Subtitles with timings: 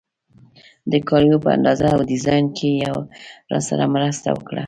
[0.91, 2.89] د کالیو په اندازه او ډیزاین کې یې
[3.51, 4.59] راسره مرسته وکړه.